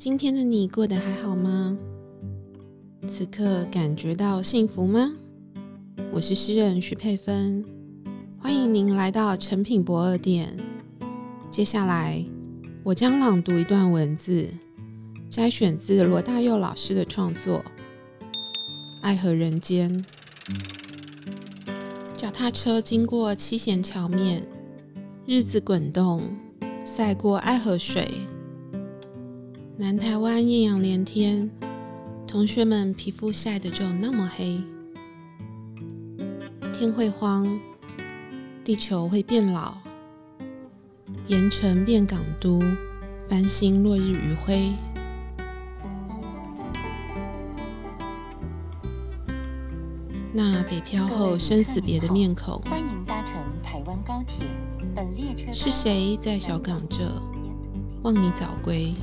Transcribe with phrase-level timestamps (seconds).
[0.00, 1.76] 今天的你过得还好吗？
[3.06, 5.12] 此刻感觉到幸福吗？
[6.10, 7.62] 我是诗人许佩芬，
[8.38, 10.56] 欢迎您来到诚品博二店。
[11.50, 12.24] 接下来，
[12.82, 14.48] 我将朗读一段文字，
[15.28, 17.58] 摘选自罗大佑老师的创作
[19.02, 20.02] 《爱河人间》。
[22.16, 24.48] 脚踏车经过七贤桥面，
[25.26, 26.22] 日子滚动，
[26.86, 28.08] 赛过爱河水。
[29.80, 31.50] 南台湾艳阳连天，
[32.26, 34.62] 同学们皮肤晒得就那么黑。
[36.70, 37.58] 天会荒，
[38.62, 39.78] 地球会变老，
[41.28, 42.60] 盐城变港都，
[43.26, 44.74] 繁星落日余晖。
[50.30, 54.46] 那北漂后生死别的面孔，欢迎搭乘台湾高铁。
[54.94, 56.98] 本列车是谁在小港这
[58.02, 58.94] 望你早归？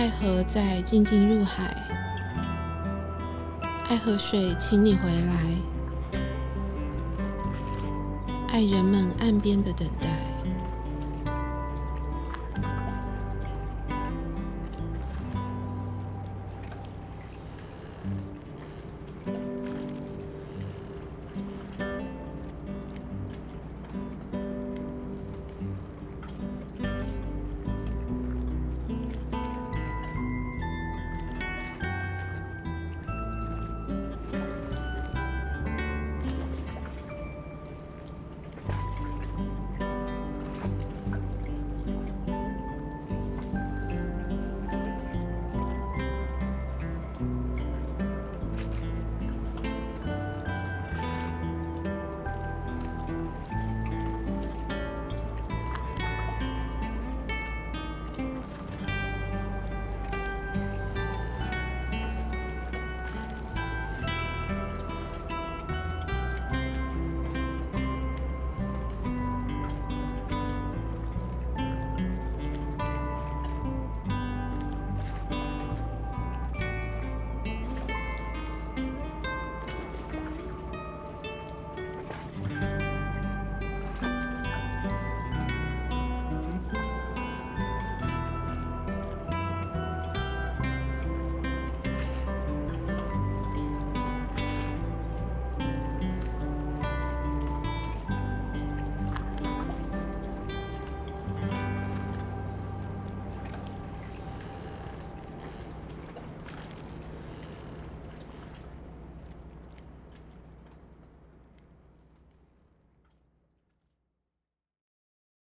[0.00, 1.76] 爱河在静静入海，
[3.90, 6.18] 爱河水，请你回来，
[8.48, 10.08] 爱人们岸边的等待。